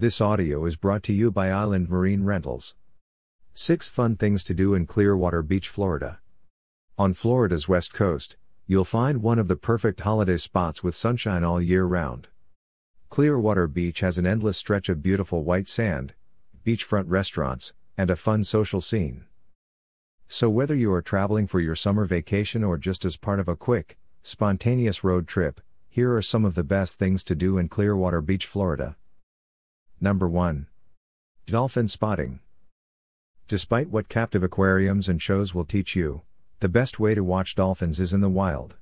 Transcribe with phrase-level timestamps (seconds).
[0.00, 2.74] This audio is brought to you by Island Marine Rentals.
[3.52, 6.20] 6 Fun Things to Do in Clearwater Beach, Florida.
[6.96, 11.60] On Florida's west coast, you'll find one of the perfect holiday spots with sunshine all
[11.60, 12.28] year round.
[13.10, 16.14] Clearwater Beach has an endless stretch of beautiful white sand,
[16.64, 19.26] beachfront restaurants, and a fun social scene.
[20.28, 23.54] So, whether you are traveling for your summer vacation or just as part of a
[23.54, 25.60] quick, spontaneous road trip,
[25.90, 28.96] here are some of the best things to do in Clearwater Beach, Florida.
[30.02, 30.66] Number 1.
[31.44, 32.40] Dolphin Spotting.
[33.48, 36.22] Despite what captive aquariums and shows will teach you,
[36.60, 38.76] the best way to watch dolphins is in the wild.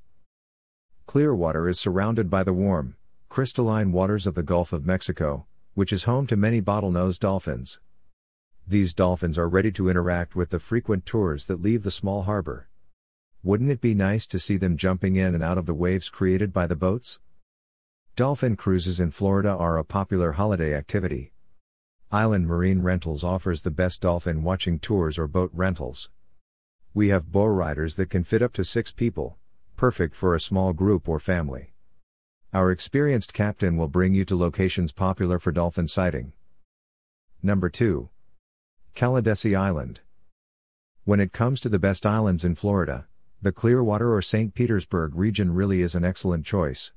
[1.06, 2.94] Clearwater is surrounded by the warm,
[3.28, 7.80] crystalline waters of the Gulf of Mexico, which is home to many bottlenose dolphins.
[8.64, 12.68] These dolphins are ready to interact with the frequent tours that leave the small harbor.
[13.42, 16.52] Wouldn't it be nice to see them jumping in and out of the waves created
[16.52, 17.18] by the boats?
[18.18, 21.30] Dolphin cruises in Florida are a popular holiday activity.
[22.10, 26.10] Island Marine Rentals offers the best dolphin watching tours or boat rentals.
[26.92, 29.38] We have bow riders that can fit up to six people,
[29.76, 31.74] perfect for a small group or family.
[32.52, 36.32] Our experienced captain will bring you to locations popular for dolphin sighting.
[37.40, 38.08] Number 2.
[38.96, 40.00] Caladesi Island.
[41.04, 43.06] When it comes to the best islands in Florida,
[43.40, 44.54] the Clearwater or St.
[44.54, 46.90] Petersburg region really is an excellent choice.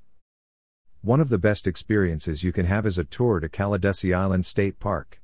[1.03, 4.79] One of the best experiences you can have is a tour to Caladesi Island State
[4.79, 5.19] Park.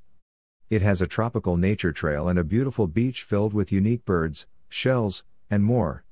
[0.71, 5.23] It has a tropical nature trail and a beautiful beach filled with unique birds, shells,
[5.51, 6.03] and more.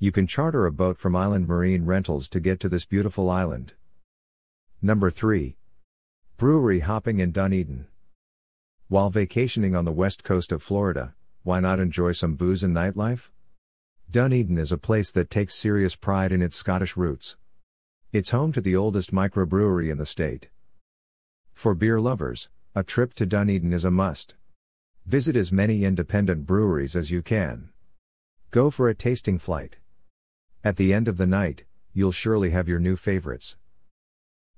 [0.00, 3.74] You can charter a boat from Island Marine Rentals to get to this beautiful island.
[4.82, 5.56] Number 3.
[6.36, 7.86] Brewery hopping in Dunedin.
[8.88, 13.30] While vacationing on the west coast of Florida, why not enjoy some booze and nightlife?
[14.10, 17.36] Dunedin is a place that takes serious pride in its Scottish roots.
[18.10, 20.48] It's home to the oldest microbrewery in the state.
[21.52, 24.34] For beer lovers, a trip to Dunedin is a must.
[25.04, 27.68] Visit as many independent breweries as you can.
[28.50, 29.76] Go for a tasting flight.
[30.64, 33.58] At the end of the night, you'll surely have your new favorites.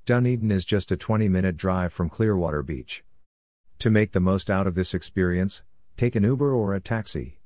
[0.07, 3.03] Dunedin is just a 20 minute drive from Clearwater Beach.
[3.81, 5.63] To make the most out of this experience,
[5.97, 7.41] take an Uber or a taxi.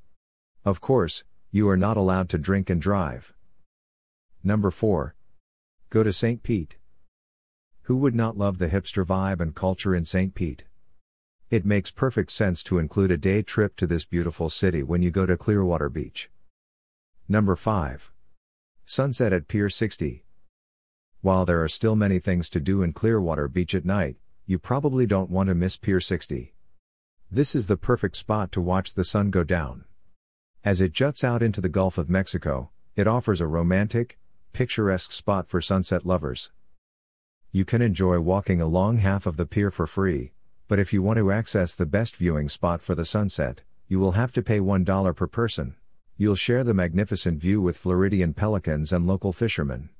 [0.66, 3.32] Of course, you are not allowed to drink and drive.
[4.42, 5.13] Number 4.
[5.94, 6.42] Go to St.
[6.42, 6.76] Pete.
[7.82, 10.34] Who would not love the hipster vibe and culture in St.
[10.34, 10.64] Pete?
[11.50, 15.12] It makes perfect sense to include a day trip to this beautiful city when you
[15.12, 16.32] go to Clearwater Beach.
[17.28, 18.10] Number 5.
[18.84, 20.24] Sunset at Pier 60.
[21.20, 24.16] While there are still many things to do in Clearwater Beach at night,
[24.46, 26.56] you probably don't want to miss Pier 60.
[27.30, 29.84] This is the perfect spot to watch the sun go down.
[30.64, 34.18] As it juts out into the Gulf of Mexico, it offers a romantic,
[34.54, 36.52] picturesque spot for sunset lovers.
[37.50, 40.32] You can enjoy walking along half of the pier for free,
[40.68, 44.12] but if you want to access the best viewing spot for the sunset, you will
[44.12, 45.74] have to pay $1 per person.
[46.16, 49.90] You'll share the magnificent view with Floridian pelicans and local fishermen.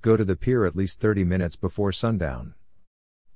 [0.00, 2.54] Go to the pier at least 30 minutes before sundown.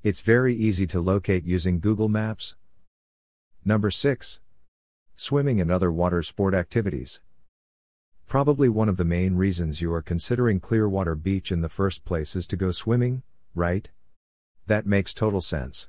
[0.04, 2.54] It's very easy to locate using Google Maps.
[3.64, 4.40] Number 6.
[5.16, 7.20] Swimming and other water sport activities.
[8.28, 12.34] Probably one of the main reasons you are considering Clearwater Beach in the first place
[12.34, 13.22] is to go swimming,
[13.54, 13.88] right?
[14.66, 15.88] That makes total sense.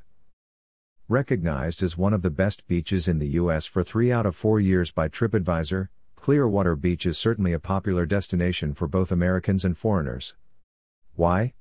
[1.10, 3.66] Recognized as one of the best beaches in the U.S.
[3.66, 8.76] for three out of four years by TripAdvisor, Clearwater Beach is certainly a popular destination
[8.76, 10.36] for both Americans and foreigners.
[11.16, 11.56] Why?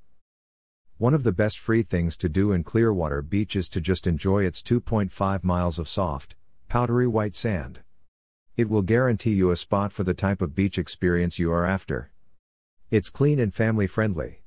[0.99, 4.45] One of the best free things to do in Clearwater Beach is to just enjoy
[4.45, 6.35] its 2.5 miles of soft,
[6.67, 7.79] powdery white sand.
[8.57, 12.09] It will guarantee you a spot for the type of beach experience you are after.
[12.89, 14.41] It's clean and family friendly.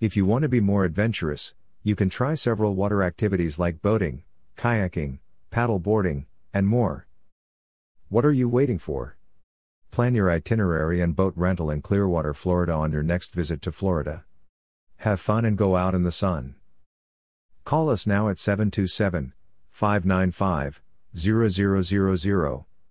[0.00, 1.54] If you want to be more adventurous,
[1.84, 4.24] you can try several water activities like boating,
[4.56, 5.20] kayaking,
[5.52, 7.06] paddle boarding, and more.
[8.08, 9.16] What are you waiting for?
[9.92, 14.24] Plan your itinerary and boat rental in Clearwater, Florida on your next visit to Florida.
[14.96, 16.56] Have fun and go out in the sun.
[17.64, 19.34] Call us now at 727
[19.70, 20.82] 595
[21.14, 22.64] 0000